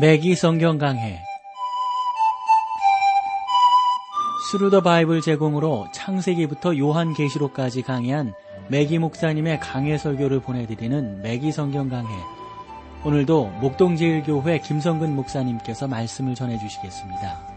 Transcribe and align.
매기 0.00 0.34
성경 0.36 0.78
강해 0.78 1.20
Thru 4.50 4.67
the 4.67 4.80
Bible 4.80 5.20
제공으로 5.20 5.86
창세기부터 5.92 6.78
요한계시록까지 6.78 7.82
강해한 7.82 8.32
매기 8.68 8.98
목사님의 8.98 9.60
강해 9.60 9.98
설교를 9.98 10.40
보내드리는 10.40 11.20
매기 11.20 11.52
성경 11.52 11.90
강해 11.90 12.08
오늘도 13.04 13.48
목동제일교회 13.60 14.60
김성근 14.60 15.14
목사님께서 15.14 15.86
말씀을 15.88 16.36
전해주시겠습니다. 16.36 17.52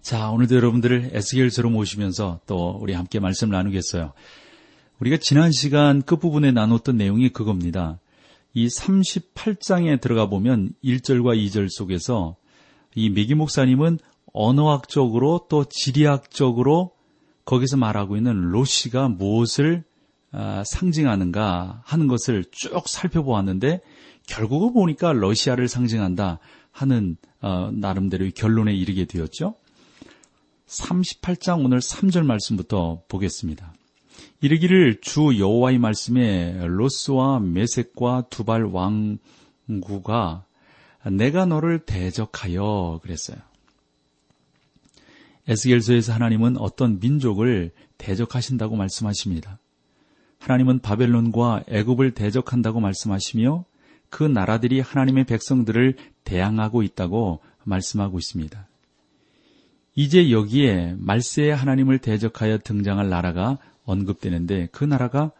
자, 0.00 0.30
오늘도 0.30 0.54
여러분들을 0.54 1.10
에스겔서로 1.12 1.70
모시면서 1.70 2.38
또 2.46 2.78
우리 2.80 2.92
함께 2.92 3.18
말씀 3.18 3.50
나누겠어요. 3.50 4.12
우리가 5.02 5.16
지난 5.16 5.50
시간 5.50 6.00
끝부분에 6.00 6.52
나눴던 6.52 6.96
내용이 6.96 7.30
그겁니다. 7.30 7.98
이 8.54 8.68
38장에 8.68 10.00
들어가 10.00 10.26
보면 10.26 10.74
1절과 10.84 11.36
2절 11.44 11.66
속에서 11.70 12.36
이 12.94 13.10
메기 13.10 13.34
목사님은 13.34 13.98
언어학적으로 14.32 15.46
또 15.48 15.64
지리학적으로 15.68 16.92
거기서 17.44 17.78
말하고 17.78 18.16
있는 18.16 18.50
로시가 18.52 19.08
무엇을 19.08 19.82
아, 20.30 20.62
상징하는가 20.64 21.82
하는 21.84 22.06
것을 22.06 22.44
쭉 22.52 22.88
살펴보았는데 22.88 23.80
결국은 24.28 24.72
보니까 24.72 25.12
러시아를 25.12 25.66
상징한다 25.66 26.38
하는 26.70 27.16
어, 27.40 27.70
나름대로의 27.72 28.30
결론에 28.30 28.72
이르게 28.72 29.06
되었죠. 29.06 29.56
38장 30.68 31.64
오늘 31.64 31.80
3절 31.80 32.24
말씀부터 32.24 33.02
보겠습니다. 33.08 33.74
이르기를 34.42 35.00
주 35.00 35.38
여호와의 35.38 35.78
말씀에 35.78 36.66
로스와 36.66 37.38
메색과 37.38 38.24
두발 38.28 38.64
왕구가 38.64 40.44
내가 41.12 41.46
너를 41.46 41.78
대적하여 41.78 42.98
그랬어요. 43.02 43.38
에스겔서에서 45.46 46.12
하나님은 46.12 46.56
어떤 46.56 46.98
민족을 46.98 47.70
대적하신다고 47.98 48.74
말씀하십니다. 48.74 49.60
하나님은 50.40 50.80
바벨론과 50.80 51.64
애굽을 51.68 52.10
대적한다고 52.10 52.80
말씀하시며 52.80 53.64
그 54.10 54.24
나라들이 54.24 54.80
하나님의 54.80 55.24
백성들을 55.24 55.96
대항하고 56.24 56.82
있다고 56.82 57.40
말씀하고 57.62 58.18
있습니다. 58.18 58.66
이제 59.94 60.32
여기에 60.32 60.96
말세의 60.98 61.54
하나님을 61.54 61.98
대적하여 61.98 62.58
등장할 62.58 63.08
나라가 63.08 63.58
언급되는데 63.84 64.68
그 64.72 64.84
나라가 64.84 65.32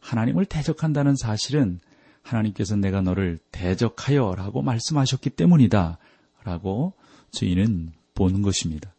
하나님을 0.00 0.44
대적한다는 0.44 1.16
사실은 1.16 1.80
하나님께서 2.22 2.76
내가 2.76 3.00
너를 3.00 3.38
대적하여 3.52 4.34
라고 4.36 4.62
말씀하셨기 4.62 5.30
때문이다 5.30 5.98
라고 6.44 6.92
저희는 7.30 7.92
보는 8.14 8.42
것입니다. 8.42 8.92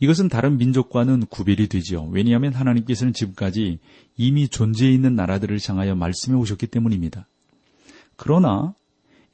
이것은 0.00 0.28
다른 0.28 0.58
민족과는 0.58 1.26
구별이 1.26 1.68
되죠. 1.68 2.08
왜냐하면 2.10 2.52
하나님께서는 2.52 3.12
지금까지 3.12 3.78
이미 4.16 4.48
존재해 4.48 4.92
있는 4.92 5.14
나라들을 5.14 5.58
향하여 5.66 5.94
말씀해 5.94 6.36
오셨기 6.36 6.66
때문입니다. 6.66 7.26
그러나 8.16 8.74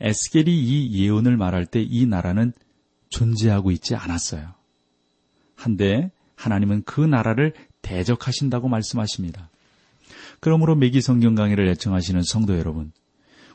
에스겔이 0.01 0.51
이 0.53 1.03
예언을 1.03 1.37
말할 1.37 1.67
때 1.67 1.83
이 1.83 2.07
나라는 2.07 2.53
존재하고 3.09 3.71
있지 3.71 3.95
않았어요. 3.95 4.55
한데 5.55 6.11
하나님은 6.37 6.85
그 6.85 7.01
나라를 7.01 7.55
대적하신다고 7.83 8.69
말씀하십니다. 8.69 9.51
그러므로 10.41 10.75
매기 10.75 11.01
성경 11.01 11.35
강의를 11.35 11.69
애청하시는 11.69 12.23
성도 12.23 12.59
여러분, 12.59 12.93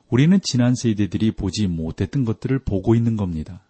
우리는 0.09 0.39
지난 0.43 0.75
세대들이 0.75 1.31
보지 1.31 1.67
못했던 1.67 2.25
것들을 2.25 2.59
보고 2.59 2.95
있는 2.95 3.17
겁니다. 3.17 3.61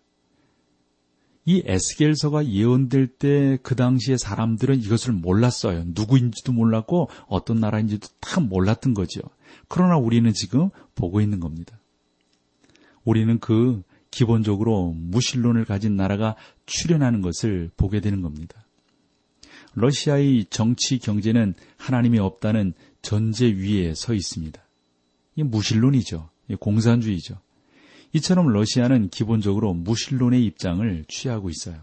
이 1.46 1.62
에스겔서가 1.66 2.48
예언될 2.48 3.08
때 3.08 3.58
그 3.64 3.76
당시에 3.76 4.18
사람들은 4.18 4.80
이것을 4.80 5.14
몰랐어요. 5.14 5.84
누구인지도 5.88 6.54
몰랐고 6.54 7.10
어떤 7.28 7.60
나라인지도 7.60 8.08
다 8.20 8.40
몰랐던 8.40 8.94
거죠. 8.94 9.22
그러나 9.68 9.98
우리는 9.98 10.32
지금 10.34 10.70
보고 10.96 11.22
있는 11.22 11.40
겁니다. 11.40 11.80
우리는 13.04 13.40
그 13.40 13.84
기본적으로 14.10 14.94
무신론을 14.96 15.66
가진 15.66 15.96
나라가 15.96 16.36
출현하는 16.66 17.22
것을 17.22 17.72
보게 17.76 18.00
되는 18.00 18.22
겁니다. 18.22 18.63
러시아의 19.76 20.46
정치 20.50 21.00
경제는 21.00 21.56
하나님이 21.78 22.20
없다는 22.20 22.74
전제 23.02 23.48
위에 23.48 23.94
서 23.96 24.14
있습니다. 24.14 24.62
이 25.36 25.44
무신론이죠. 25.44 26.30
공산주의죠. 26.60 27.40
이처럼 28.14 28.48
러시아는 28.48 29.10
기본적으로 29.10 29.74
무신론의 29.74 30.46
입장을 30.46 31.06
취하고 31.08 31.50
있어요. 31.50 31.82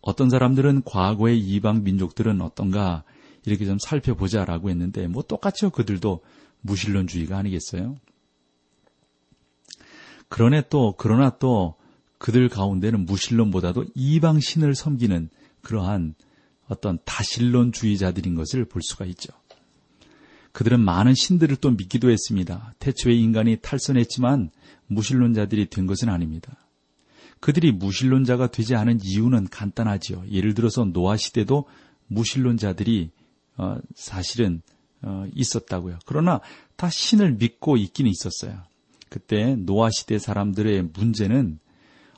어떤 0.00 0.30
사람들은 0.30 0.82
과거의 0.84 1.38
이방 1.38 1.84
민족들은 1.84 2.40
어떤가 2.40 3.04
이렇게 3.44 3.66
좀 3.66 3.78
살펴보자라고 3.78 4.70
했는데 4.70 5.06
뭐 5.06 5.22
똑같죠. 5.22 5.70
그들도 5.70 6.22
무신론주의가 6.62 7.36
아니겠어요? 7.36 7.96
그러네 10.28 10.64
또 10.70 10.94
그러나 10.96 11.36
또 11.38 11.74
그들 12.18 12.48
가운데는 12.48 13.04
무신론보다도 13.04 13.86
이방 13.94 14.40
신을 14.40 14.74
섬기는 14.74 15.28
그러한 15.62 16.14
어떤 16.68 16.98
다신론주의자들인 17.04 18.34
것을 18.34 18.64
볼 18.64 18.82
수가 18.82 19.04
있죠. 19.06 19.32
그들은 20.52 20.80
많은 20.80 21.14
신들을 21.14 21.56
또 21.56 21.70
믿기도 21.70 22.10
했습니다. 22.10 22.74
태초에 22.78 23.14
인간이 23.14 23.58
탈선했지만 23.60 24.50
무신론자들이 24.86 25.70
된 25.70 25.86
것은 25.86 26.08
아닙니다. 26.08 26.56
그들이 27.38 27.72
무신론자가 27.72 28.50
되지 28.50 28.74
않은 28.74 29.00
이유는 29.02 29.48
간단하지요. 29.48 30.24
예를 30.30 30.54
들어서 30.54 30.84
노아 30.84 31.16
시대도 31.16 31.66
무신론자들이 32.08 33.10
어, 33.56 33.76
사실은 33.94 34.62
어, 35.02 35.24
있었다고요. 35.34 35.98
그러나 36.04 36.40
다 36.76 36.90
신을 36.90 37.32
믿고 37.32 37.76
있기는 37.76 38.10
있었어요. 38.10 38.62
그때 39.08 39.56
노아 39.56 39.88
시대 39.90 40.18
사람들의 40.18 40.90
문제는 40.92 41.58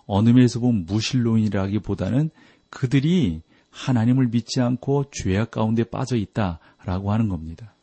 어느 0.06 0.30
면에서 0.30 0.60
보면 0.60 0.84
무신론이라기보다는 0.86 2.30
그들이 2.72 3.42
하나님을 3.70 4.28
믿지 4.28 4.60
않고 4.60 5.10
죄악 5.12 5.52
가운데 5.52 5.84
빠져 5.84 6.16
있다라고 6.16 7.12
하는 7.12 7.28
겁니다. 7.28 7.74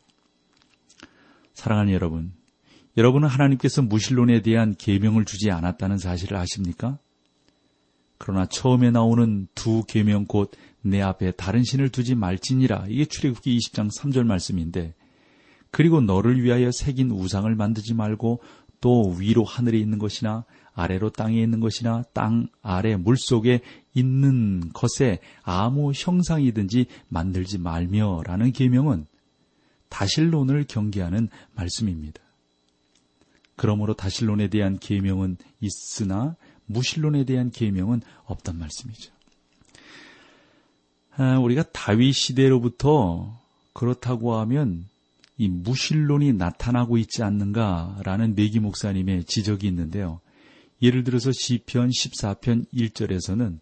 사랑하는 1.54 1.92
여러분, 1.92 2.32
여러분은 2.96 3.28
하나님께서 3.28 3.82
무신론에 3.82 4.42
대한 4.42 4.74
계명을 4.76 5.24
주지 5.24 5.50
않았다는 5.50 5.98
사실을 5.98 6.36
아십니까? 6.36 6.98
그러나 8.18 8.46
처음에 8.46 8.90
나오는 8.90 9.48
두 9.54 9.84
계명 9.86 10.26
곧 10.26 10.52
내 10.82 11.00
앞에 11.00 11.32
다른 11.32 11.62
신을 11.62 11.90
두지 11.90 12.14
말지니라 12.14 12.86
이게 12.88 13.04
출애굽기 13.04 13.56
20장 13.58 13.90
3절 13.94 14.24
말씀인데 14.24 14.94
그리고 15.70 16.00
너를 16.00 16.42
위하여 16.42 16.70
새긴 16.72 17.10
우상을 17.10 17.54
만들지 17.54 17.94
말고 17.94 18.40
또 18.80 19.10
위로 19.18 19.44
하늘에 19.44 19.78
있는 19.78 19.98
것이나 19.98 20.44
아래로 20.72 21.10
땅에 21.10 21.40
있는 21.40 21.60
것이나 21.60 22.02
땅 22.14 22.48
아래 22.62 22.96
물 22.96 23.16
속에 23.18 23.60
있는 23.94 24.70
것에 24.72 25.18
아무 25.42 25.92
형상이든지 25.94 26.86
만들지 27.08 27.58
말며라는 27.58 28.52
계명은 28.52 29.06
다실론을 29.88 30.64
경계하는 30.68 31.28
말씀입니다. 31.54 32.20
그러므로 33.56 33.94
다실론에 33.94 34.48
대한 34.48 34.78
계명은 34.78 35.36
있으나 35.60 36.36
무실론에 36.66 37.24
대한 37.24 37.50
계명은 37.50 38.00
없단 38.24 38.58
말씀이죠. 38.58 39.12
아, 41.16 41.38
우리가 41.38 41.64
다윗 41.72 42.12
시대로부터 42.12 43.38
그렇다고 43.72 44.36
하면 44.36 44.86
이 45.36 45.48
무신론이 45.48 46.34
나타나고 46.34 46.96
있지 46.98 47.22
않는가라는 47.22 48.34
메기 48.34 48.60
목사님의 48.60 49.24
지적이 49.24 49.66
있는데요. 49.68 50.20
예를 50.82 51.04
들어서 51.04 51.30
시편 51.32 51.90
14편 51.90 52.66
1절에서는 52.72 53.58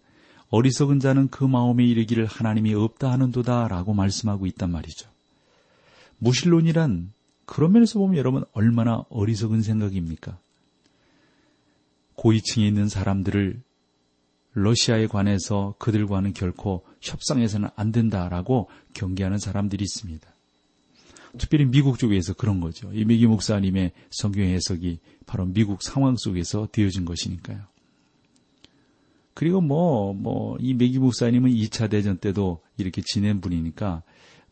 어리석은 0.50 1.00
자는 1.00 1.28
그 1.28 1.44
마음에 1.44 1.84
이르기를 1.84 2.26
하나님이 2.26 2.74
없다 2.74 3.10
하는도다라고 3.12 3.92
말씀하고 3.94 4.46
있단 4.46 4.70
말이죠. 4.70 5.08
무신론이란 6.18 7.12
그런 7.44 7.72
면에서 7.72 7.98
보면 7.98 8.16
여러분 8.16 8.44
얼마나 8.52 9.04
어리석은 9.10 9.62
생각입니까? 9.62 10.38
고위층에 12.14 12.66
있는 12.66 12.88
사람들을 12.88 13.60
러시아에 14.54 15.06
관해서 15.06 15.74
그들과는 15.78 16.32
결코 16.32 16.84
협상해서는 17.00 17.68
안 17.76 17.92
된다라고 17.92 18.68
경계하는 18.94 19.38
사람들이 19.38 19.84
있습니다. 19.84 20.28
특별히 21.36 21.66
미국 21.66 21.98
쪽에서 21.98 22.32
그런 22.32 22.60
거죠. 22.60 22.90
이 22.92 23.04
미기 23.04 23.26
목사님의 23.26 23.92
성경 24.10 24.44
해석이 24.46 24.98
바로 25.26 25.44
미국 25.44 25.82
상황 25.82 26.16
속에서 26.16 26.68
되어진 26.72 27.04
것이니까요. 27.04 27.60
그리고 29.38 29.60
뭐, 29.60 30.12
뭐, 30.14 30.56
이 30.58 30.74
메기 30.74 30.98
목사님은 30.98 31.52
2차 31.52 31.88
대전 31.88 32.16
때도 32.16 32.58
이렇게 32.76 33.02
지낸 33.04 33.40
분이니까, 33.40 34.02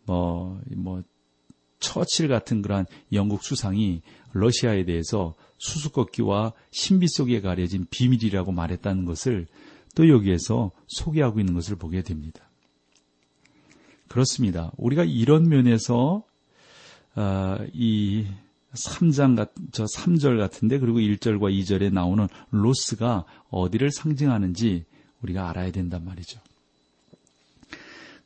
뭐, 0.04 0.60
뭐, 0.76 1.02
처칠 1.80 2.28
같은 2.28 2.62
그러한 2.62 2.86
영국 3.12 3.42
수상이 3.42 4.02
러시아에 4.30 4.84
대해서 4.84 5.34
수수께끼와 5.58 6.52
신비 6.70 7.08
속에 7.08 7.40
가려진 7.40 7.88
비밀이라고 7.90 8.52
말했다는 8.52 9.06
것을 9.06 9.48
또 9.96 10.08
여기에서 10.08 10.70
소개하고 10.86 11.40
있는 11.40 11.54
것을 11.54 11.74
보게 11.74 12.02
됩니다. 12.02 12.48
그렇습니다. 14.06 14.70
우리가 14.76 15.02
이런 15.02 15.48
면에서 15.48 16.22
어, 17.16 17.56
이 17.72 18.24
3장 18.76 19.36
같, 19.36 19.52
저 19.72 19.84
3절 19.84 20.38
같은데 20.38 20.78
그리고 20.78 20.98
1절과 20.98 21.52
2절에 21.52 21.92
나오는 21.92 22.28
로스가 22.50 23.24
어디를 23.50 23.90
상징하는지 23.90 24.84
우리가 25.22 25.48
알아야 25.50 25.70
된단 25.70 26.04
말이죠. 26.04 26.40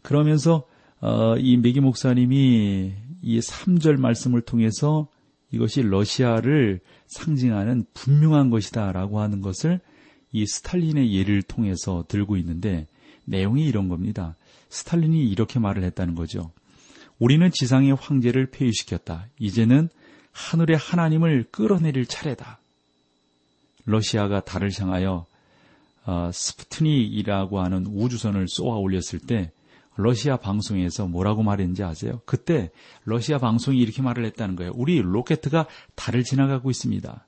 그러면서 0.03 0.67
어, 1.01 1.37
이 1.39 1.57
메기 1.57 1.81
목사님이 1.81 2.93
이 3.23 3.39
3절 3.39 3.97
말씀을 3.97 4.43
통해서 4.43 5.09
이것이 5.51 5.83
러시아를 5.83 6.81
상징하는 7.07 7.87
분명한 7.95 8.51
것이다라고 8.51 9.21
하는 9.21 9.41
것을 9.41 9.81
이 10.33 10.47
스탈린의 10.47 11.13
예를 11.15 11.43
통해서 11.43 12.05
들고 12.09 12.37
있는데 12.37 12.87
내용이 13.25 13.67
이런 13.67 13.89
겁니다. 13.89 14.37
스탈린이 14.69 15.29
이렇게 15.29 15.59
말을 15.59 15.83
했다는 15.83 16.15
거죠. 16.15 16.53
우리는 17.19 17.51
지상의 17.53 17.95
황제를 17.95 18.47
폐위시켰다. 18.47 19.27
이제는 19.39 19.89
하늘의 20.33 20.77
하나님을 20.77 21.49
끌어내릴 21.51 22.07
차례다. 22.07 22.59
러시아가 23.85 24.41
달을 24.41 24.71
향하여 24.79 25.27
어, 26.07 26.31
스푸트닉이라고 26.33 27.61
하는 27.61 27.87
우주선을 27.87 28.49
쏘아 28.49 28.77
올렸을 28.77 29.21
때 29.27 29.53
러시아 29.97 30.37
방송에서 30.37 31.07
뭐라고 31.07 31.43
말했는지 31.43 31.83
아세요? 31.83 32.21
그때 32.25 32.71
러시아 33.05 33.39
방송이 33.39 33.79
이렇게 33.79 34.03
말을 34.03 34.25
했다는 34.25 34.57
거예요. 34.57 34.73
우리 34.75 35.01
로켓가 35.01 35.67
달을 35.95 36.25
지나가고 36.25 36.71
있습니다. 36.71 37.27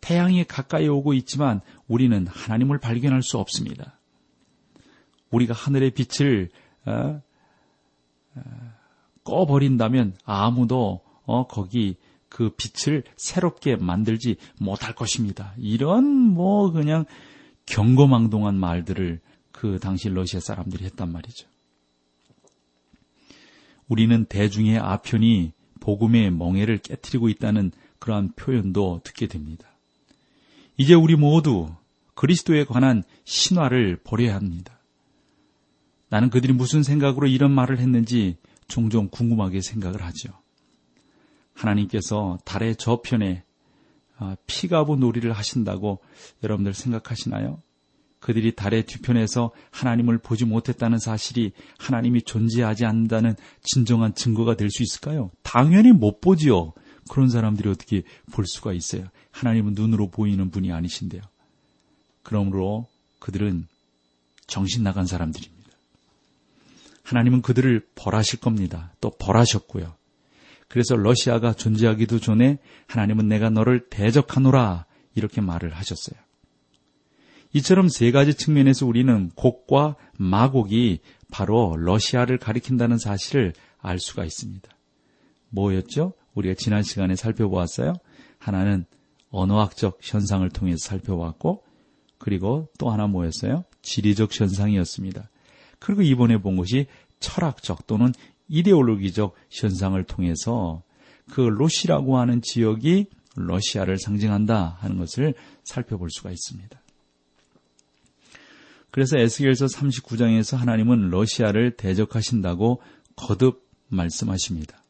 태양이 0.00 0.44
가까이 0.44 0.88
오고 0.88 1.14
있지만 1.14 1.60
우리는 1.86 2.26
하나님을 2.26 2.78
발견할 2.78 3.22
수 3.22 3.38
없습니다. 3.38 3.98
우리가 5.30 5.54
하늘의 5.54 5.92
빛을 5.92 6.48
어, 6.86 7.20
어, 8.34 8.40
꺼버린다면 9.24 10.16
아무도 10.24 11.02
어, 11.24 11.46
거기 11.46 11.96
그 12.38 12.50
빛을 12.50 13.02
새롭게 13.16 13.74
만들지 13.74 14.36
못할 14.60 14.94
것입니다. 14.94 15.54
이런 15.58 16.04
뭐 16.06 16.70
그냥 16.70 17.04
경거망동한 17.66 18.54
말들을 18.54 19.18
그 19.50 19.80
당시 19.80 20.08
러시아 20.08 20.38
사람들이 20.38 20.84
했단 20.84 21.10
말이죠. 21.10 21.48
우리는 23.88 24.24
대중의 24.26 24.78
아편이 24.78 25.52
복음의 25.80 26.30
멍해를 26.30 26.78
깨뜨리고 26.78 27.28
있다는 27.28 27.72
그러한 27.98 28.34
표현도 28.36 29.00
듣게 29.02 29.26
됩니다. 29.26 29.66
이제 30.76 30.94
우리 30.94 31.16
모두 31.16 31.74
그리스도에 32.14 32.66
관한 32.66 33.02
신화를 33.24 33.96
버려야 34.04 34.36
합니다. 34.36 34.78
나는 36.08 36.30
그들이 36.30 36.52
무슨 36.52 36.84
생각으로 36.84 37.26
이런 37.26 37.50
말을 37.50 37.80
했는지 37.80 38.36
종종 38.68 39.08
궁금하게 39.08 39.60
생각을 39.60 40.04
하죠. 40.04 40.38
하나님께서 41.58 42.38
달의 42.44 42.76
저편에 42.76 43.42
아, 44.16 44.36
피가부 44.46 44.96
놀이를 44.96 45.32
하신다고 45.32 46.00
여러분들 46.42 46.74
생각하시나요? 46.74 47.62
그들이 48.20 48.56
달의 48.56 48.84
뒤편에서 48.86 49.52
하나님을 49.70 50.18
보지 50.18 50.44
못했다는 50.44 50.98
사실이 50.98 51.52
하나님이 51.78 52.22
존재하지 52.22 52.84
않는다는 52.84 53.36
진정한 53.62 54.14
증거가 54.14 54.56
될 54.56 54.70
수 54.70 54.82
있을까요? 54.82 55.30
당연히 55.42 55.92
못 55.92 56.20
보지요. 56.20 56.72
그런 57.08 57.30
사람들이 57.30 57.68
어떻게 57.68 58.02
볼 58.32 58.44
수가 58.46 58.72
있어요? 58.72 59.06
하나님은 59.30 59.74
눈으로 59.74 60.10
보이는 60.10 60.50
분이 60.50 60.72
아니신데요. 60.72 61.22
그러므로 62.24 62.86
그들은 63.20 63.68
정신 64.48 64.82
나간 64.82 65.06
사람들입니다. 65.06 65.70
하나님은 67.04 67.40
그들을 67.42 67.86
벌하실 67.94 68.40
겁니다. 68.40 68.92
또 69.00 69.10
벌하셨고요. 69.10 69.94
그래서 70.68 70.96
러시아가 70.96 71.52
존재하기도 71.52 72.20
전에 72.20 72.58
하나님은 72.86 73.28
내가 73.28 73.50
너를 73.50 73.88
대적하노라 73.88 74.86
이렇게 75.14 75.40
말을 75.40 75.74
하셨어요. 75.74 76.18
이처럼 77.54 77.88
세 77.88 78.10
가지 78.10 78.34
측면에서 78.34 78.86
우리는 78.86 79.30
곡과 79.34 79.96
마곡이 80.18 81.00
바로 81.30 81.74
러시아를 81.76 82.38
가리킨다는 82.38 82.98
사실을 82.98 83.54
알 83.78 83.98
수가 83.98 84.24
있습니다. 84.24 84.68
뭐였죠? 85.50 86.12
우리가 86.34 86.54
지난 86.58 86.82
시간에 86.82 87.16
살펴보았어요. 87.16 87.94
하나는 88.38 88.84
언어학적 89.30 89.98
현상을 90.02 90.48
통해서 90.50 90.78
살펴봤고, 90.78 91.64
그리고 92.18 92.68
또 92.78 92.90
하나 92.90 93.06
뭐였어요? 93.06 93.64
지리적 93.82 94.38
현상이었습니다. 94.38 95.30
그리고 95.78 96.02
이번에 96.02 96.38
본 96.38 96.56
것이 96.56 96.86
철학적 97.20 97.86
또는 97.86 98.12
이데올로기적 98.48 99.34
현상을 99.50 100.02
통해서 100.04 100.82
그 101.30 101.40
로시라고 101.40 102.18
하는 102.18 102.40
지역이 102.42 103.06
러시아를 103.36 103.98
상징한다 103.98 104.78
하는 104.80 104.98
것을 104.98 105.34
살펴볼 105.64 106.10
수가 106.10 106.30
있습니다. 106.30 106.80
그래서 108.90 109.18
에스겔서 109.18 109.66
39장에서 109.66 110.56
하나님은 110.56 111.10
러시아를 111.10 111.76
대적하신다고 111.76 112.80
거듭 113.16 113.68
말씀하십니다. 113.88 114.82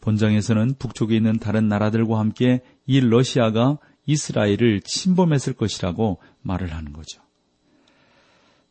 본장에서는 0.00 0.74
북쪽에 0.78 1.16
있는 1.16 1.38
다른 1.38 1.68
나라들과 1.68 2.18
함께 2.18 2.62
이 2.86 3.00
러시아가 3.00 3.78
이스라엘을 4.06 4.82
침범했을 4.82 5.54
것이라고 5.54 6.18
말을 6.42 6.72
하는 6.72 6.92
거죠. 6.92 7.25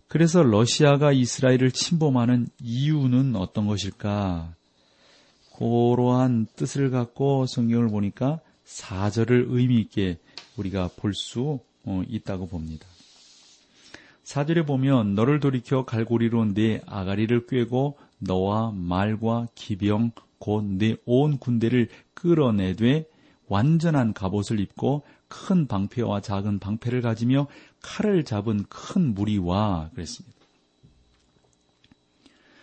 그래서 0.07 0.43
러시아가 0.43 1.11
이스라엘을 1.11 1.71
침범하는 1.71 2.47
이유는 2.61 3.35
어떤 3.35 3.67
것일까? 3.67 4.53
그러한 5.57 6.47
뜻을 6.55 6.91
갖고 6.91 7.45
성경을 7.45 7.89
보니까 7.89 8.39
사절을 8.65 9.47
의미 9.49 9.79
있게 9.79 10.17
우리가 10.57 10.89
볼수 10.95 11.59
어, 11.85 12.01
있다고 12.07 12.47
봅니다. 12.47 12.87
사절에 14.23 14.65
보면 14.65 15.15
너를 15.15 15.39
돌이켜 15.39 15.85
갈고리로 15.85 16.53
네 16.53 16.81
아가리를 16.87 17.45
꿰고 17.45 17.97
너와 18.19 18.71
말과 18.73 19.47
기병 19.55 20.11
곧네온 20.39 21.37
군대를 21.39 21.89
끌어내되 22.13 23.05
완전한 23.47 24.13
갑옷을 24.13 24.59
입고 24.59 25.03
큰 25.35 25.67
방패와 25.67 26.21
작은 26.21 26.59
방패를 26.59 27.01
가지며 27.01 27.47
칼을 27.81 28.23
잡은 28.23 28.63
큰 28.69 29.13
무리와 29.13 29.89
그랬습니다. 29.93 30.35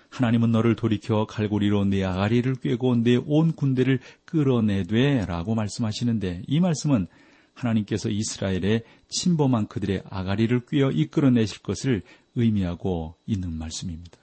하나님은 0.09 0.53
너를 0.53 0.75
돌이켜 0.77 1.27
갈고리로 1.27 1.85
네 1.87 2.05
아가리를 2.05 2.55
꿰고 2.57 2.97
네온 2.97 3.53
군대를 3.53 3.99
끌어내되 4.25 5.27
라고 5.27 5.55
말씀하시는데 5.55 6.43
이 6.47 6.61
말씀은 6.61 7.07
하나님께서 7.55 8.09
이스라엘의 8.09 8.85
침범한 9.09 9.69
그들의 9.69 10.03
아가리를 10.09 10.67
꿰어 10.67 10.91
이끌어내실 10.91 11.63
것을 11.63 12.03
의미하고 12.35 13.15
있는 13.27 13.53
말씀입니다. 13.53 14.19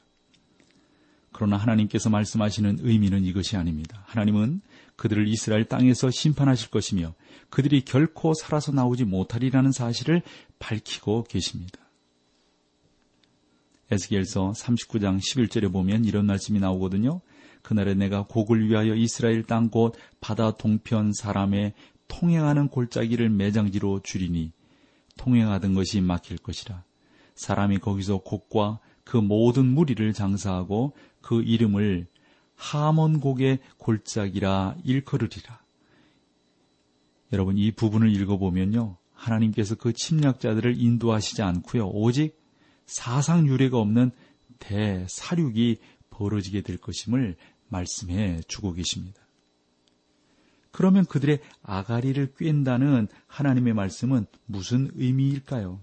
그러나 1.31 1.57
하나님께서 1.57 2.09
말씀하시는 2.09 2.79
의미는 2.81 3.23
이것이 3.23 3.55
아닙니다. 3.57 4.03
하나님은 4.07 4.61
그들을 4.99 5.29
이스라엘 5.29 5.63
땅에서 5.63 6.11
심판하실 6.11 6.71
것이며 6.71 7.13
그들이 7.49 7.85
결코 7.85 8.33
살아서 8.33 8.73
나오지 8.73 9.05
못하리라는 9.05 9.71
사실을 9.71 10.21
밝히고 10.59 11.23
계십니다. 11.23 11.79
에스겔서 13.91 14.51
39장 14.51 15.19
11절에 15.19 15.71
보면 15.71 16.03
이런 16.03 16.25
말씀이 16.25 16.59
나오거든요. 16.59 17.21
그날에 17.61 17.93
내가 17.93 18.23
곡을 18.23 18.67
위하여 18.67 18.93
이스라엘 18.93 19.43
땅 19.43 19.69
곳 19.69 19.95
바다 20.19 20.51
동편 20.51 21.13
사람의 21.13 21.73
통행하는 22.09 22.67
골짜기를 22.67 23.29
매장지로 23.29 24.01
줄이니 24.03 24.51
통행하던 25.15 25.75
것이 25.75 26.01
막힐 26.01 26.37
것이라. 26.39 26.83
사람이 27.35 27.79
거기서 27.79 28.17
곡과 28.17 28.79
그 29.05 29.15
모든 29.15 29.65
무리를 29.65 30.11
장사하고 30.11 30.93
그 31.21 31.41
이름을 31.41 32.07
하몬곡의 32.59 33.59
골짜기라 33.77 34.75
일컬으리라. 34.83 35.61
여러분 37.31 37.57
이 37.57 37.71
부분을 37.71 38.13
읽어보면요. 38.13 38.97
하나님께서 39.13 39.75
그 39.75 39.93
침략자들을 39.93 40.79
인도하시지 40.79 41.41
않고요. 41.41 41.87
오직 41.89 42.37
사상 42.85 43.47
유례가 43.47 43.79
없는 43.79 44.11
대사륙이 44.59 45.77
벌어지게 46.09 46.61
될 46.61 46.77
것임을 46.77 47.37
말씀해 47.69 48.41
주고 48.47 48.73
계십니다. 48.73 49.21
그러면 50.71 51.05
그들의 51.05 51.39
아가리를 51.63 52.33
꿰다는 52.35 53.07
하나님의 53.27 53.73
말씀은 53.73 54.25
무슨 54.45 54.91
의미일까요? 54.95 55.79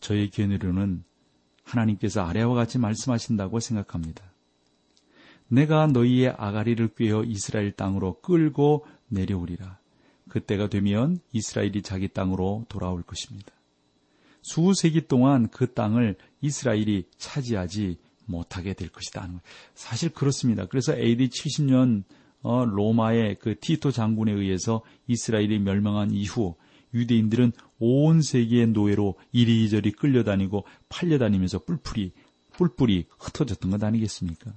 저의 0.00 0.30
견해로는 0.30 1.04
하나님께서 1.64 2.22
아래와 2.22 2.54
같이 2.54 2.78
말씀하신다고 2.78 3.60
생각합니다. 3.60 4.31
내가 5.52 5.86
너희의 5.86 6.30
아가리를 6.38 6.94
꿰어 6.96 7.24
이스라엘 7.24 7.72
땅으로 7.72 8.22
끌고 8.22 8.86
내려오리라. 9.08 9.78
그때가 10.30 10.70
되면 10.70 11.18
이스라엘이 11.32 11.82
자기 11.82 12.08
땅으로 12.08 12.64
돌아올 12.70 13.02
것입니다. 13.02 13.52
수세기 14.40 15.08
동안 15.08 15.48
그 15.48 15.74
땅을 15.74 16.16
이스라엘이 16.40 17.04
차지하지 17.18 17.98
못하게 18.24 18.72
될 18.72 18.88
것이다. 18.88 19.28
사실 19.74 20.08
그렇습니다. 20.08 20.64
그래서 20.64 20.96
AD 20.96 21.28
70년 21.28 22.04
어, 22.40 22.64
로마의 22.64 23.36
그 23.38 23.60
티토 23.60 23.92
장군에 23.92 24.32
의해서 24.32 24.80
이스라엘이 25.06 25.58
멸망한 25.58 26.12
이후 26.12 26.56
유대인들은 26.94 27.52
온 27.78 28.22
세계의 28.22 28.68
노예로 28.68 29.16
이리저리 29.32 29.92
끌려다니고 29.92 30.64
팔려다니면서 30.88 31.60
뿔뿔이 31.64 32.12
뿔뿔이 32.56 33.04
흩어졌던 33.18 33.70
것 33.70 33.84
아니겠습니까? 33.84 34.54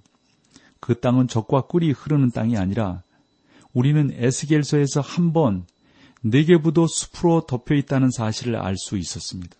그 0.85 0.99
땅은 0.99 1.27
적과 1.27 1.61
꿀이 1.61 1.89
흐르는 1.93 2.29
땅이 2.29 2.57
아니라 2.57 3.01
우리는 3.73 4.11
에스겔서에서 4.13 5.01
한 5.01 5.33
번 5.33 5.65
네개부도 6.21 6.85
숲으로 6.85 7.47
덮여 7.47 7.73
있다는 7.73 8.11
사실을 8.11 8.55
알 8.55 8.77
수 8.77 8.95
있었습니다. 8.95 9.55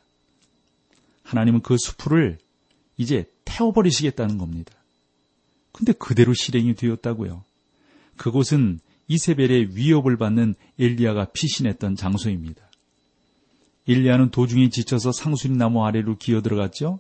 하나님은 1.24 1.62
그 1.62 1.78
숲을 1.80 2.38
이제 2.98 3.26
태워버리시겠다는 3.44 4.38
겁니다. 4.38 4.72
근데 5.72 5.94
그대로 5.94 6.36
실행이 6.36 6.76
되었다고요. 6.76 7.44
그곳은 8.18 8.80
이세벨의 9.08 9.76
위협을 9.76 10.18
받는 10.18 10.54
엘리야가 10.78 11.32
피신했던 11.34 11.96
장소입니다. 11.96 12.62
일리야는 13.88 14.30
도중에 14.30 14.70
지쳐서 14.70 15.12
상수리 15.12 15.58
나무 15.58 15.84
아래로 15.84 16.20
기어 16.20 16.44
들어갔죠. 16.44 17.00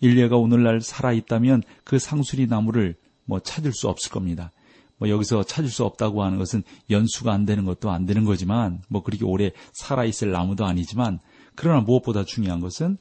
일리야가 0.00 0.38
오늘날 0.38 0.80
살아 0.80 1.12
있다면 1.12 1.62
그 1.84 1.98
상수리 1.98 2.46
나무를 2.46 2.96
뭐 3.24 3.40
찾을 3.40 3.72
수 3.72 3.88
없을 3.88 4.10
겁니다. 4.10 4.52
뭐 4.98 5.08
여기서 5.08 5.42
찾을 5.44 5.70
수 5.70 5.84
없다고 5.84 6.22
하는 6.22 6.38
것은 6.38 6.62
연수가 6.90 7.32
안 7.32 7.44
되는 7.44 7.64
것도 7.64 7.90
안 7.90 8.06
되는 8.06 8.24
거지만 8.24 8.82
뭐 8.88 9.02
그렇게 9.02 9.24
오래 9.24 9.50
살아 9.72 10.04
있을 10.04 10.30
나무도 10.30 10.64
아니지만 10.64 11.18
그러나 11.54 11.80
무엇보다 11.80 12.24
중요한 12.24 12.60
것은 12.60 12.98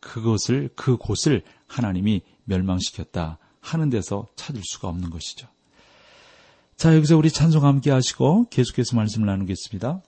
그것을 0.00 0.70
그 0.76 0.96
곳을 0.96 1.42
하나님이 1.66 2.22
멸망시켰다 2.44 3.38
하는 3.60 3.88
데서 3.88 4.26
찾을 4.36 4.60
수가 4.62 4.88
없는 4.88 5.10
것이죠. 5.10 5.48
자, 6.76 6.94
여기서 6.94 7.16
우리 7.16 7.30
찬송 7.30 7.64
함께 7.64 7.90
하시고 7.90 8.48
계속해서 8.50 8.96
말씀을 8.96 9.26
나누겠습니다. 9.26 10.02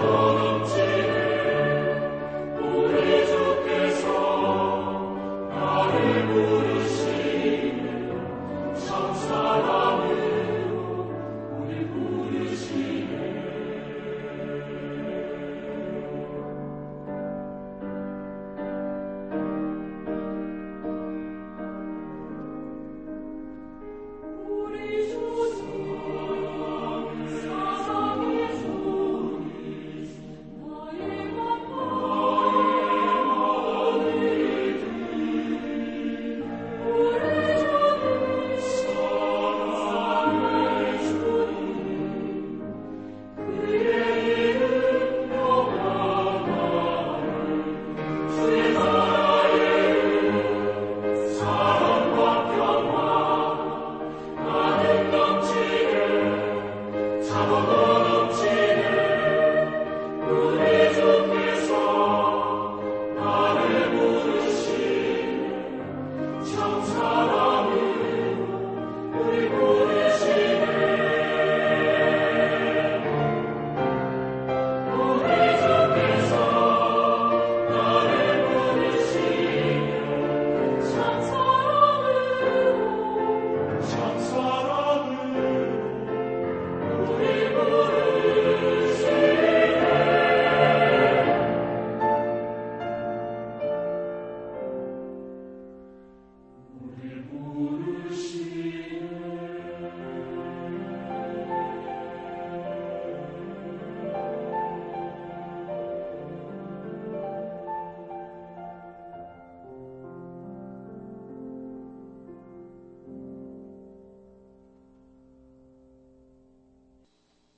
volunteer. 0.00 1.25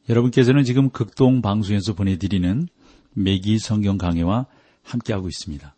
여러분께서는 0.09 0.65
지금 0.65 0.91
극동 0.91 1.43
방송에서 1.43 1.95
보내드리는 1.95 2.69
매기 3.13 3.59
성경 3.59 3.99
강해와 3.99 4.47
함께하고 4.83 5.29
있습니다. 5.29 5.75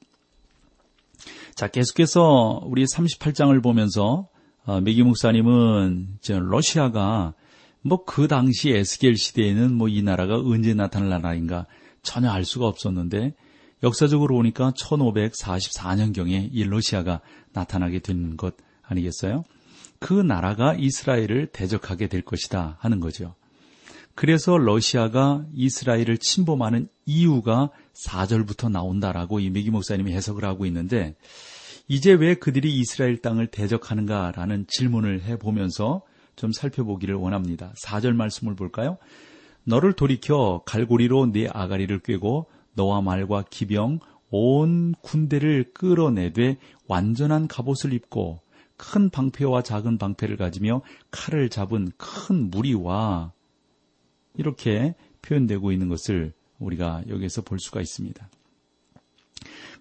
자, 1.54 1.66
계속해서 1.68 2.62
우리 2.64 2.84
38장을 2.84 3.60
보면서 3.62 4.28
어, 4.64 4.80
매기 4.80 5.02
목사님은 5.02 6.18
러시아가 6.28 7.34
뭐 7.82 8.04
그 8.04 8.28
당시 8.28 8.70
에스겔 8.70 9.16
시대에는 9.16 9.74
뭐 9.74 9.88
이 9.88 10.02
나라가 10.02 10.36
언제 10.36 10.74
나타날 10.74 11.08
나라인가 11.08 11.66
전혀 12.02 12.30
알 12.30 12.44
수가 12.44 12.66
없었는데 12.66 13.34
역사적으로 13.82 14.36
보니까 14.36 14.72
1544년경에 14.72 16.50
이 16.52 16.64
러시아가 16.64 17.20
나타나게 17.52 18.00
된 18.00 18.36
것 18.36 18.54
아니겠어요? 18.82 19.44
그 19.98 20.14
나라가 20.14 20.74
이스라엘을 20.74 21.48
대적하게 21.52 22.08
될 22.08 22.22
것이다 22.22 22.76
하는 22.80 23.00
거죠. 23.00 23.34
그래서 24.14 24.58
러시아가 24.58 25.44
이스라엘을 25.54 26.18
침범하는 26.18 26.88
이유가 27.06 27.70
4절부터 28.06 28.70
나온다라고 28.70 29.40
이 29.40 29.50
메기 29.50 29.70
목사님이 29.70 30.12
해석을 30.12 30.44
하고 30.44 30.66
있는데 30.66 31.14
이제 31.88 32.12
왜 32.12 32.34
그들이 32.34 32.76
이스라엘 32.76 33.18
땅을 33.18 33.48
대적하는가라는 33.48 34.66
질문을 34.68 35.22
해 35.22 35.36
보면서 35.36 36.02
좀 36.36 36.52
살펴보기를 36.52 37.14
원합니다. 37.14 37.72
4절 37.84 38.14
말씀을 38.14 38.54
볼까요? 38.54 38.98
너를 39.64 39.92
돌이켜 39.92 40.62
갈고리로 40.66 41.32
네 41.32 41.48
아가리를 41.52 41.98
꿰고 42.00 42.46
너와 42.74 43.00
말과 43.02 43.44
기병 43.50 43.98
온 44.30 44.94
군대를 45.02 45.72
끌어내되 45.74 46.58
완전한 46.86 47.48
갑옷을 47.48 47.92
입고 47.92 48.40
큰 48.76 49.10
방패와 49.10 49.62
작은 49.62 49.98
방패를 49.98 50.36
가지며 50.36 50.82
칼을 51.10 51.50
잡은 51.50 51.90
큰 51.96 52.50
무리와 52.50 53.32
이렇게 54.36 54.94
표현되고 55.22 55.72
있는 55.72 55.88
것을 55.88 56.32
우리가 56.58 57.02
여기에서 57.08 57.42
볼 57.42 57.58
수가 57.58 57.80
있습니다. 57.80 58.28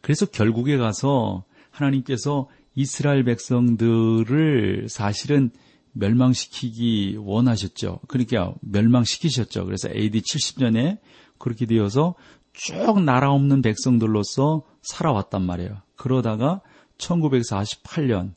그래서 0.01 0.25
결국에 0.25 0.77
가서 0.77 1.43
하나님께서 1.71 2.49
이스라엘 2.75 3.23
백성들을 3.23 4.87
사실은 4.89 5.51
멸망시키기 5.93 7.17
원하셨죠. 7.19 7.99
그러니까 8.07 8.53
멸망시키셨죠. 8.61 9.65
그래서 9.65 9.89
AD 9.89 10.21
70년에 10.21 10.99
그렇게 11.37 11.65
되어서 11.65 12.15
쭉 12.53 13.01
나라 13.01 13.31
없는 13.31 13.61
백성들로서 13.61 14.63
살아왔단 14.81 15.41
말이에요. 15.41 15.81
그러다가 15.95 16.61
1948년 16.97 18.33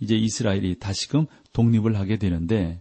이제 0.00 0.14
이스라엘이 0.14 0.78
다시금 0.78 1.26
독립을 1.52 1.96
하게 1.96 2.18
되는데 2.18 2.80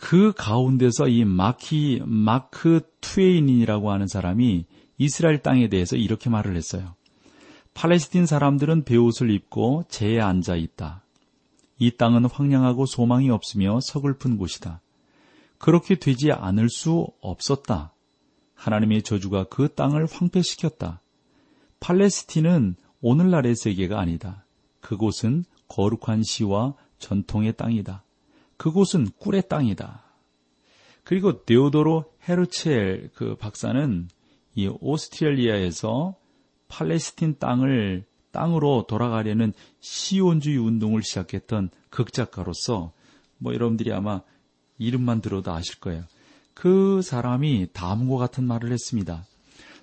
그 0.00 0.32
가운데서 0.32 1.08
이 1.08 1.24
마키 1.24 2.02
마크 2.06 2.82
투에인이라고 3.00 3.90
하는 3.90 4.06
사람이 4.06 4.64
이스라엘 4.96 5.42
땅에 5.42 5.68
대해서 5.68 5.96
이렇게 5.96 6.30
말을 6.30 6.56
했어요. 6.56 6.94
팔레스틴 7.74 8.24
사람들은 8.24 8.84
베옷을 8.84 9.32
입고 9.32 9.86
재에 9.88 10.20
앉아 10.20 10.54
있다. 10.54 11.02
이 11.80 11.96
땅은 11.96 12.26
황량하고 12.26 12.86
소망이 12.86 13.28
없으며 13.30 13.80
서글픈 13.80 14.38
곳이다. 14.38 14.80
그렇게 15.58 15.96
되지 15.96 16.30
않을 16.30 16.70
수 16.70 17.08
없었다. 17.20 17.92
하나님의 18.54 19.02
저주가 19.02 19.44
그 19.50 19.74
땅을 19.74 20.06
황폐시켰다. 20.06 21.00
팔레스틴은 21.80 22.76
오늘날의 23.00 23.56
세계가 23.56 23.98
아니다. 23.98 24.44
그곳은 24.80 25.44
거룩한 25.66 26.22
시와 26.22 26.74
전통의 27.00 27.54
땅이다. 27.56 28.04
그곳은 28.58 29.08
꿀의 29.18 29.48
땅이다. 29.48 30.02
그리고 31.04 31.44
데오도로 31.44 32.12
헤르첼 32.28 33.10
그 33.14 33.34
박사는 33.36 34.08
이 34.54 34.70
오스트레일리아에서 34.80 36.16
팔레스틴 36.68 37.38
땅을 37.38 38.04
땅으로 38.30 38.84
돌아가려는 38.86 39.54
시온주의 39.80 40.58
운동을 40.58 41.02
시작했던 41.02 41.70
극작가로서 41.88 42.92
뭐 43.38 43.54
여러분들이 43.54 43.92
아마 43.92 44.20
이름만 44.76 45.22
들어도 45.22 45.52
아실 45.52 45.80
거예요. 45.80 46.04
그 46.52 47.00
사람이 47.02 47.68
다음과 47.72 48.18
같은 48.18 48.44
말을 48.44 48.72
했습니다. 48.72 49.24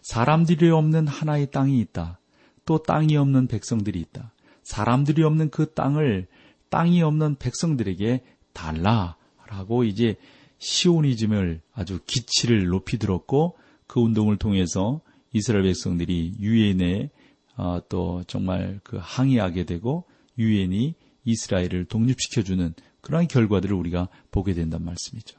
사람들이 0.04 0.70
없는 0.70 1.08
하나의 1.08 1.50
땅이 1.50 1.80
있다. 1.80 2.20
또 2.66 2.84
땅이 2.84 3.18
없는 3.18 3.48
백성들이 3.48 4.00
있다. 4.00 4.32
사람들이 4.64 5.24
없는 5.24 5.50
그 5.50 5.74
땅을 5.74 6.28
땅이 6.70 7.02
없는 7.02 7.36
백성들에게 7.36 8.24
달라라고 8.56 9.84
이제 9.84 10.16
시오니즘을 10.58 11.62
아주 11.74 12.00
기치를 12.08 12.66
높이 12.66 12.98
들었고 12.98 13.58
그 13.86 14.00
운동을 14.00 14.38
통해서 14.38 15.02
이스라엘 15.32 15.66
백성들이 15.66 16.38
유엔에 16.40 17.12
어, 17.58 17.80
또 17.88 18.24
정말 18.26 18.80
그 18.84 18.98
항의하게 19.00 19.66
되고 19.66 20.06
유엔이 20.40 20.96
이스라엘을 21.26 21.86
독립시켜주는 21.86 22.74
그러한 23.02 23.28
결과들을 23.28 23.76
우리가 23.76 24.10
보게 24.32 24.54
된단 24.54 24.84
말씀이죠. 24.84 25.38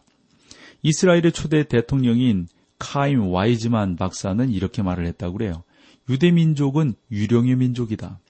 이스라엘의 0.83 1.33
초대 1.33 1.65
대통령인 1.65 2.47
카임 2.79 3.27
와이즈만 3.29 3.97
박사는 3.97 4.51
이렇게 4.51 4.83
말을 4.83 5.07
했다고 5.07 5.39
그래요. 5.39 5.65
유대 6.09 6.31
민족은 6.31 6.95
유령의 7.11 7.57
민족이다. 7.57 8.21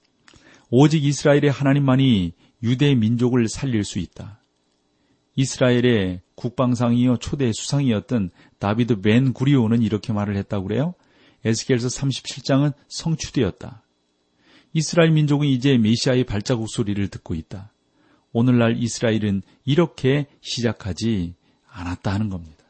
오직 0.69 1.03
이스라엘의 1.03 1.51
하나님만이 1.51 2.33
유대 2.63 2.95
민족을 2.95 3.47
살릴 3.47 3.83
수 3.83 3.99
있다. 3.99 4.41
이스라엘의 5.37 6.21
국방상이요 6.35 7.17
초대 7.17 7.51
수상이었던 7.53 8.31
다비드 8.59 9.01
벤 9.01 9.33
구리오는 9.33 9.81
이렇게 9.81 10.11
말을 10.11 10.35
했다고 10.35 10.67
그래요. 10.67 10.93
에스겔서 11.45 11.87
37장은 11.87 12.73
성취되었다. 12.89 13.83
이스라엘 14.73 15.11
민족은 15.11 15.47
이제 15.47 15.77
메시아의 15.77 16.25
발자국 16.25 16.69
소리를 16.69 17.07
듣고 17.07 17.35
있다. 17.35 17.71
오늘날 18.33 18.77
이스라엘은 18.77 19.43
이렇게 19.63 20.25
시작하지 20.41 21.35
않았다 21.69 22.13
하는 22.13 22.29
겁니다. 22.29 22.65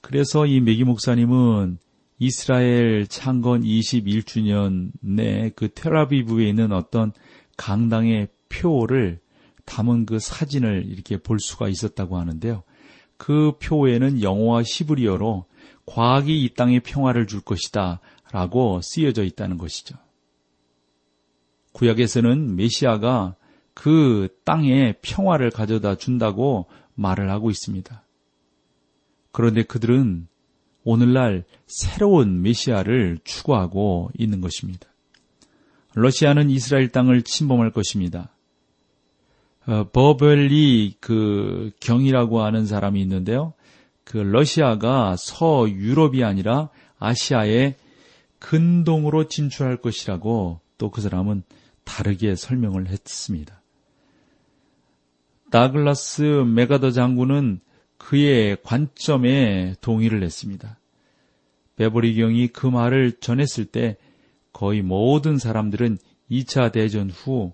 그래서 0.00 0.46
이 0.46 0.60
메기 0.60 0.84
목사님은 0.84 1.78
이스라엘 2.18 3.06
창건 3.06 3.62
21주년에 3.62 5.54
그 5.56 5.68
테라비브에 5.72 6.48
있는 6.48 6.72
어떤 6.72 7.12
강당의 7.56 8.28
표를 8.48 9.20
담은 9.64 10.06
그 10.06 10.18
사진을 10.18 10.86
이렇게 10.86 11.16
볼 11.16 11.38
수가 11.40 11.68
있었다고 11.68 12.18
하는데요. 12.18 12.62
그 13.16 13.52
표에는 13.60 14.22
영어와 14.22 14.62
시브리어로 14.62 15.44
과학이 15.86 16.42
이 16.44 16.54
땅에 16.54 16.80
평화를 16.80 17.26
줄 17.26 17.40
것이다 17.40 18.00
라고 18.32 18.80
쓰여져 18.82 19.24
있다는 19.24 19.58
것이죠. 19.58 19.96
구약에서는 21.72 22.56
메시아가 22.56 23.36
그 23.74 24.28
땅에 24.44 24.94
평화를 25.02 25.50
가져다 25.50 25.96
준다고 25.96 26.66
말을 26.94 27.30
하고 27.30 27.50
있습니다. 27.50 28.04
그런데 29.32 29.62
그들은 29.62 30.26
오늘날 30.84 31.44
새로운 31.66 32.42
메시아를 32.42 33.18
추구하고 33.24 34.10
있는 34.18 34.40
것입니다. 34.40 34.88
러시아는 35.94 36.50
이스라엘 36.50 36.90
땅을 36.90 37.22
침범할 37.22 37.70
것입니다. 37.72 38.34
어, 39.70 39.88
버벌리 39.92 40.96
그 40.98 41.70
경이라고 41.78 42.42
하는 42.42 42.66
사람이 42.66 43.00
있는데요. 43.02 43.54
그 44.02 44.16
러시아가 44.16 45.14
서유럽이 45.16 46.24
아니라 46.24 46.70
아시아의 46.98 47.76
근동으로 48.40 49.28
진출할 49.28 49.76
것이라고 49.76 50.58
또 50.76 50.90
그 50.90 51.00
사람은 51.00 51.44
다르게 51.84 52.34
설명을 52.34 52.88
했습니다. 52.88 53.62
다글라스 55.52 56.22
메가더 56.22 56.90
장군은 56.90 57.60
그의 57.96 58.56
관점에 58.64 59.74
동의를 59.80 60.24
했습니다. 60.24 60.80
베버리 61.76 62.16
경이 62.16 62.48
그 62.48 62.66
말을 62.66 63.20
전했을 63.20 63.66
때 63.66 63.98
거의 64.52 64.82
모든 64.82 65.38
사람들은 65.38 65.98
2차 66.28 66.72
대전 66.72 67.10
후 67.10 67.52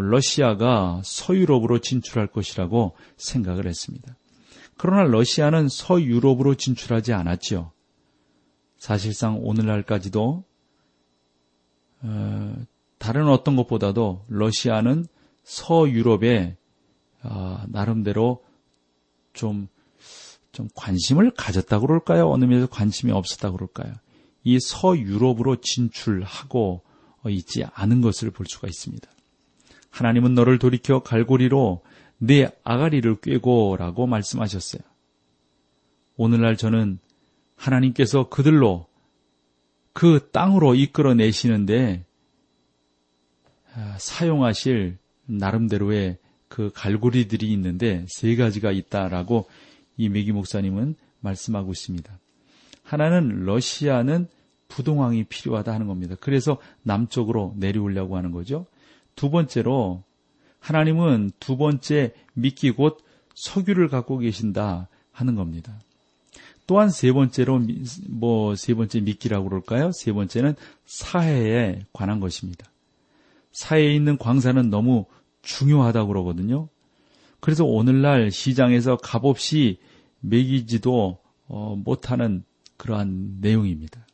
러시아가 0.00 1.00
서유럽으로 1.04 1.80
진출할 1.80 2.26
것이라고 2.28 2.96
생각을 3.16 3.66
했습니다. 3.66 4.16
그러나 4.76 5.04
러시아는 5.04 5.68
서유럽으로 5.68 6.54
진출하지 6.54 7.12
않았죠. 7.12 7.72
사실상 8.78 9.38
오늘날까지도 9.42 10.44
어, 12.02 12.54
다른 12.98 13.28
어떤 13.28 13.56
것보다도 13.56 14.24
러시아는 14.28 15.06
서유럽에 15.44 16.56
어, 17.22 17.62
나름대로 17.68 18.44
좀, 19.32 19.68
좀 20.52 20.68
관심을 20.74 21.32
가졌다고 21.32 21.86
그럴까요? 21.86 22.30
어느 22.30 22.44
면에서 22.44 22.66
관심이 22.66 23.12
없었다고 23.12 23.56
그럴까요? 23.56 23.94
이 24.44 24.60
서유럽으로 24.60 25.56
진출하고 25.56 26.82
있지 27.28 27.64
않은 27.74 28.00
것을 28.00 28.30
볼 28.30 28.46
수가 28.48 28.68
있습니다. 28.68 29.08
하나님은 29.96 30.34
너를 30.34 30.58
돌이켜 30.58 30.98
갈고리로 31.02 31.82
내 32.18 32.50
아가리를 32.64 33.16
꿰고 33.22 33.76
라고 33.78 34.06
말씀하셨어요. 34.06 34.82
오늘날 36.16 36.58
저는 36.58 36.98
하나님께서 37.54 38.28
그들로 38.28 38.88
그 39.94 40.28
땅으로 40.32 40.74
이끌어 40.74 41.14
내시는데 41.14 42.04
아, 43.74 43.96
사용하실 43.98 44.98
나름대로의 45.24 46.18
그 46.48 46.70
갈고리들이 46.74 47.50
있는데 47.54 48.04
세 48.06 48.36
가지가 48.36 48.72
있다라고 48.72 49.48
이 49.96 50.10
메기 50.10 50.30
목사님은 50.30 50.94
말씀하고 51.20 51.72
있습니다. 51.72 52.18
하나는 52.82 53.46
러시아는 53.46 54.28
부동항이 54.68 55.24
필요하다 55.24 55.72
하는 55.72 55.86
겁니다. 55.86 56.16
그래서 56.20 56.58
남쪽으로 56.82 57.54
내려오려고 57.56 58.18
하는 58.18 58.30
거죠. 58.30 58.66
두 59.16 59.30
번째로 59.30 60.04
하나님은 60.60 61.32
두 61.40 61.56
번째 61.56 62.12
미끼 62.34 62.70
곧 62.70 62.98
석유를 63.34 63.88
갖고 63.88 64.18
계신다 64.18 64.88
하는 65.10 65.34
겁니다. 65.34 65.80
또한 66.66 66.90
세 66.90 67.12
번째로 67.12 67.60
뭐 68.08 68.54
세 68.56 68.74
번째 68.74 69.00
미끼라고 69.00 69.48
그럴까요? 69.48 69.90
세 69.92 70.12
번째는 70.12 70.54
사해에 70.84 71.80
관한 71.92 72.20
것입니다. 72.20 72.66
사해에 73.52 73.94
있는 73.94 74.18
광산은 74.18 74.70
너무 74.70 75.06
중요하다고 75.42 76.08
그러거든요. 76.08 76.68
그래서 77.40 77.64
오늘날 77.64 78.30
시장에서 78.30 78.96
값없이 78.96 79.78
매기지도 80.20 81.18
어, 81.48 81.76
못하는 81.82 82.42
그러한 82.76 83.38
내용입니다. 83.40 84.04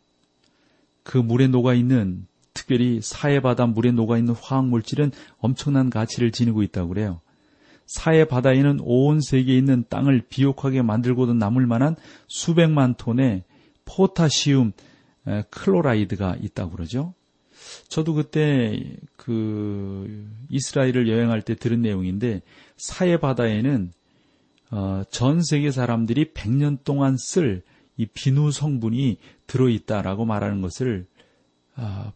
그 1.02 1.16
물에 1.18 1.48
녹아 1.48 1.74
있는 1.74 2.26
특별히 2.54 3.00
사해바다 3.02 3.66
물에 3.66 3.92
녹아 3.92 4.18
있는 4.18 4.34
화학 4.34 4.66
물질은 4.66 5.12
엄청난 5.38 5.90
가치를 5.90 6.32
지니고 6.32 6.62
있다고 6.62 6.88
그래요. 6.88 7.20
사해바다에는 7.86 8.78
온 8.82 9.20
세계에 9.20 9.56
있는 9.56 9.84
땅을 9.88 10.24
비옥하게 10.28 10.82
만들고도 10.82 11.34
남을 11.34 11.66
만한 11.66 11.96
수백만 12.28 12.94
톤의 12.94 13.44
포타시움 13.84 14.72
클로라이드가 15.50 16.36
있다고 16.40 16.72
그러죠. 16.72 17.14
저도 17.88 18.14
그때 18.14 18.96
그 19.16 20.28
이스라엘을 20.48 21.08
여행할 21.08 21.42
때 21.42 21.54
들은 21.54 21.82
내용인데 21.82 22.42
사해 22.76 23.18
바다에는 23.18 23.92
어, 24.70 25.02
전 25.10 25.42
세계 25.42 25.70
사람들이 25.70 26.32
100년 26.32 26.82
동안 26.82 27.16
쓸 27.18 27.62
이 27.96 28.06
비누 28.06 28.50
성분이 28.50 29.18
들어 29.46 29.68
있다라고 29.68 30.24
말하는 30.24 30.62
것을 30.62 31.06
아, 31.11 31.11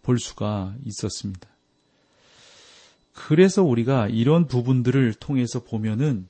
볼 0.03 0.19
수가 0.19 0.75
있었습니다. 0.85 1.49
그래서 3.13 3.63
우리가 3.63 4.09
이런 4.09 4.47
부분들을 4.47 5.15
통해서 5.15 5.65
보면은 5.65 6.29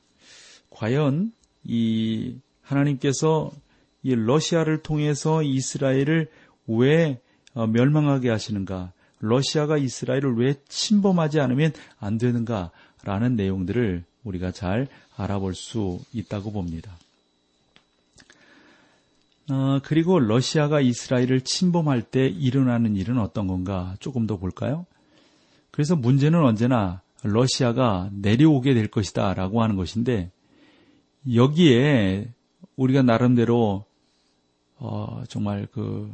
과연 0.71 1.33
이 1.65 2.37
하나님께서 2.63 3.51
이 4.03 4.15
러시아를 4.15 4.83
통해서 4.83 5.43
이스라엘을 5.43 6.31
왜 6.69 7.21
어, 7.55 7.67
멸망하게 7.67 8.31
하시는가? 8.31 8.93
러시아가 9.19 9.79
이스라엘을 9.79 10.37
왜 10.37 10.55
침범하지 10.69 11.41
않으면 11.41 11.73
안 11.99 12.19
되는가 12.19 12.71
라는 13.03 13.35
내용들을 13.35 14.05
우리가 14.25 14.53
잘 14.53 14.89
알아볼 15.17 15.55
수 15.55 16.01
있다고 16.13 16.53
봅니다. 16.53 16.97
어, 19.51 19.79
그리고 19.83 20.19
러시아가 20.19 20.81
이스라엘을 20.81 21.43
침범할 21.43 22.03
때 22.03 22.27
일어나는 22.27 22.97
일은 22.97 23.19
어떤 23.19 23.47
건가 23.47 23.95
조금 24.01 24.27
더 24.27 24.37
볼까요? 24.39 24.87
그래서 25.71 25.95
문제는 25.95 26.43
언제나 26.45 27.03
러시아가 27.23 28.11
내려오게 28.13 28.75
될 28.75 28.89
것이다 28.89 29.35
라고 29.35 29.63
하는 29.63 29.77
것인데 29.77 30.31
여기에 31.33 32.33
우리가 32.77 33.03
나름대로 33.03 33.85
어, 34.79 35.23
정말 35.29 35.67
그 35.67 36.11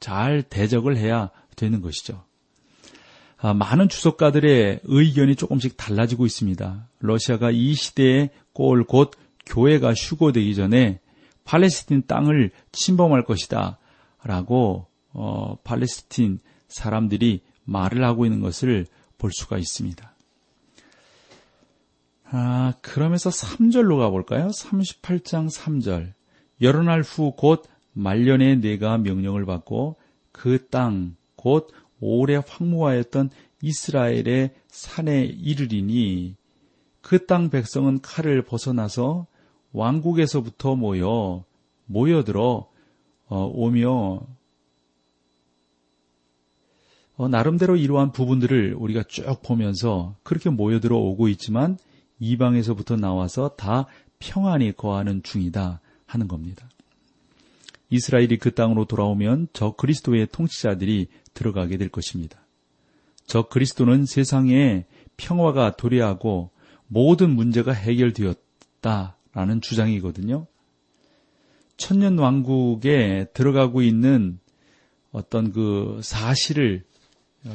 잘 0.00 0.42
대적을 0.42 0.96
해야 0.96 1.30
되는 1.54 1.80
것이죠. 1.82 2.24
아, 3.36 3.54
많은 3.54 3.88
주석가들의 3.88 4.80
의견이 4.84 5.36
조금씩 5.36 5.76
달라지고 5.76 6.26
있습니다. 6.26 6.88
러시아가 6.98 7.50
이 7.50 7.74
시대에 7.74 8.30
꼴 8.52 8.84
곧 8.84 9.12
교회가 9.46 9.94
휴고되기 9.94 10.54
전에 10.54 11.00
팔레스틴 11.50 12.04
땅을 12.06 12.52
침범할 12.70 13.24
것이다. 13.24 13.78
라고, 14.22 14.86
어, 15.12 15.56
팔레스틴 15.64 16.38
사람들이 16.68 17.40
말을 17.64 18.04
하고 18.04 18.24
있는 18.24 18.38
것을 18.40 18.86
볼 19.18 19.32
수가 19.32 19.58
있습니다. 19.58 20.14
아, 22.30 22.74
그러면서 22.82 23.30
3절로 23.30 23.98
가볼까요? 23.98 24.46
38장 24.48 25.52
3절. 25.52 26.12
여러 26.62 26.82
날 26.84 27.00
후 27.00 27.32
곧 27.34 27.64
말년에 27.94 28.60
내가 28.60 28.98
명령을 28.98 29.44
받고 29.44 29.96
그 30.30 30.68
땅, 30.68 31.16
곧 31.34 31.72
오래 31.98 32.40
황무하였던 32.46 33.30
이스라엘의 33.60 34.54
산에 34.68 35.24
이르리니 35.24 36.36
그 37.00 37.26
땅 37.26 37.50
백성은 37.50 38.02
칼을 38.02 38.42
벗어나서 38.42 39.26
왕국에서부터 39.72 40.76
모여 40.76 41.44
모여들어 41.86 42.68
어, 43.26 43.50
오며 43.54 44.26
어, 47.16 47.28
나름대로 47.28 47.76
이러한 47.76 48.12
부분들을 48.12 48.74
우리가 48.78 49.04
쭉 49.04 49.24
보면서 49.42 50.16
그렇게 50.22 50.50
모여들어 50.50 50.96
오고 50.96 51.28
있지만 51.28 51.76
이방에서부터 52.18 52.96
나와서 52.96 53.50
다 53.56 53.86
평안히 54.18 54.72
거하는 54.72 55.22
중이다 55.22 55.80
하는 56.06 56.28
겁니다. 56.28 56.68
이스라엘이 57.90 58.38
그 58.38 58.54
땅으로 58.54 58.84
돌아오면 58.84 59.48
저 59.52 59.72
그리스도의 59.72 60.28
통치자들이 60.32 61.08
들어가게 61.34 61.76
될 61.76 61.88
것입니다. 61.88 62.38
저 63.26 63.42
그리스도는 63.42 64.06
세상에 64.06 64.86
평화가 65.16 65.76
도래하고 65.76 66.50
모든 66.86 67.30
문제가 67.30 67.72
해결되었다 67.72 69.16
라는 69.32 69.60
주장이거든요. 69.60 70.46
천년 71.76 72.18
왕국에 72.18 73.28
들어가고 73.32 73.82
있는 73.82 74.38
어떤 75.12 75.52
그 75.52 76.00
사실을 76.02 76.84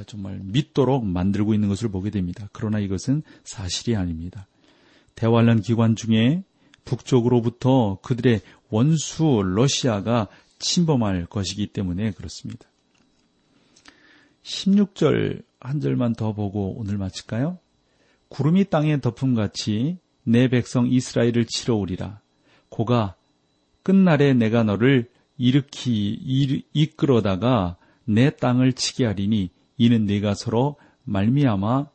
정말 0.07 0.39
믿도록 0.43 1.05
만들고 1.05 1.53
있는 1.53 1.69
것을 1.69 1.89
보게 1.89 2.09
됩니다. 2.09 2.49
그러나 2.51 2.79
이것은 2.79 3.21
사실이 3.43 3.95
아닙니다. 3.95 4.47
대환란 5.13 5.61
기관 5.61 5.95
중에 5.95 6.43
북쪽으로부터 6.85 7.99
그들의 8.01 8.41
원수 8.69 9.41
러시아가 9.43 10.27
침범할 10.59 11.25
것이기 11.27 11.67
때문에 11.67 12.11
그렇습니다. 12.11 12.67
16절 14.43 15.43
한 15.59 15.79
절만 15.81 16.13
더 16.13 16.33
보고 16.33 16.77
오늘 16.77 16.97
마칠까요? 16.97 17.59
구름이 18.29 18.65
땅에 18.65 18.99
덮음같이 18.99 19.99
내 20.25 20.49
백성 20.49 20.88
이스라엘을 20.88 21.45
치러 21.45 21.75
오리라. 21.75 22.19
고가 22.69 23.15
끝날에 23.83 24.33
내가 24.33 24.63
너를 24.63 25.09
일으키 25.38 26.65
이끌어다가 26.73 27.77
내 28.03 28.29
땅을 28.31 28.73
치게 28.73 29.05
하리니 29.05 29.51
이는 29.77 30.05
네가 30.05 30.33
서로 30.33 30.75
말미암아 31.03 31.88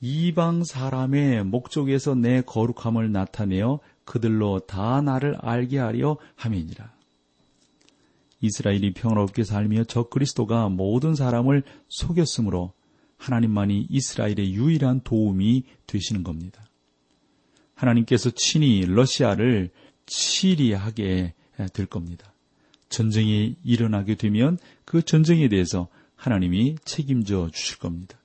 이방 0.00 0.62
사람의 0.64 1.44
목적에서 1.44 2.14
내 2.14 2.40
거룩함을 2.42 3.10
나타내어 3.10 3.80
그들로 4.04 4.60
다 4.60 5.00
나를 5.02 5.36
알게 5.40 5.78
하려 5.78 6.18
함이니라. 6.36 6.92
이스라엘이 8.40 8.94
평화롭게 8.94 9.42
살며 9.42 9.84
저 9.84 10.04
그리스도가 10.04 10.68
모든 10.68 11.16
사람을 11.16 11.64
속였으므로 11.88 12.72
하나님만이 13.16 13.88
이스라엘의 13.90 14.54
유일한 14.54 15.00
도움이 15.00 15.64
되시는 15.88 16.22
겁니다. 16.22 16.67
하나님께서 17.78 18.30
친히 18.34 18.84
러시아를 18.84 19.70
치리하게 20.06 21.34
될 21.72 21.86
겁니다. 21.86 22.34
전쟁이 22.88 23.56
일어나게 23.62 24.16
되면 24.16 24.58
그 24.84 25.02
전쟁에 25.02 25.48
대해서 25.48 25.88
하나님이 26.16 26.76
책임져 26.84 27.50
주실 27.52 27.78
겁니다. 27.78 28.18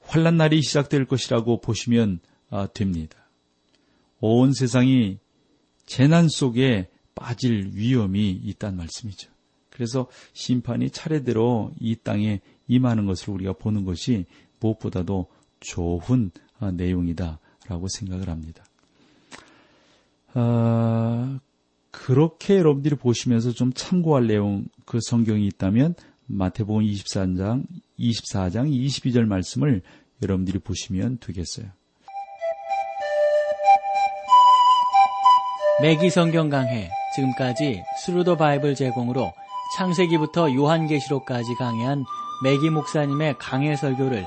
환란 0.00 0.36
날이 0.36 0.60
시작될 0.62 1.06
것이라고 1.06 1.60
보시면 1.60 2.20
아, 2.50 2.66
됩니다. 2.66 3.16
온 4.20 4.52
세상이 4.52 5.18
재난 5.86 6.28
속에 6.28 6.88
빠질 7.14 7.70
위험이 7.72 8.30
있다는 8.30 8.76
말씀이죠. 8.76 9.30
그래서 9.70 10.08
심판이 10.34 10.90
차례대로 10.90 11.72
이 11.80 11.96
땅에 11.96 12.40
임하는 12.68 13.06
것을 13.06 13.30
우리가 13.30 13.54
보는 13.54 13.84
것이 13.84 14.26
무엇보다도 14.60 15.28
좋은 15.60 16.30
아, 16.58 16.70
내용이다 16.70 17.40
라고 17.68 17.88
생각을 17.88 18.28
합니다. 18.28 18.64
아, 20.34 21.38
그렇게 21.90 22.58
여러분들이 22.58 22.96
보시면서 22.96 23.52
좀 23.52 23.72
참고할 23.72 24.26
내용 24.26 24.66
그 24.84 24.98
성경이 25.00 25.46
있다면 25.46 25.94
마태복음 26.26 26.82
24장 26.82 27.64
24장 27.98 28.70
22절 28.70 29.26
말씀을 29.26 29.82
여러분들이 30.22 30.58
보시면 30.58 31.18
되겠어요. 31.18 31.66
매기 35.82 36.10
성경 36.10 36.48
강해 36.50 36.88
지금까지 37.14 37.82
Thru 38.04 38.22
the 38.22 38.36
Bible 38.36 38.74
제공으로 38.74 39.32
창세기부터 39.76 40.54
요한계시록까지 40.54 41.54
강해한 41.56 42.04
매기 42.42 42.70
목사님의 42.70 43.36
강해 43.38 43.76
설교를 43.76 44.26